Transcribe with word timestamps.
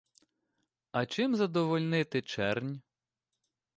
А 0.91 1.05
чим 1.05 1.35
задовольнити 1.35 2.21
чернь? 2.21 2.81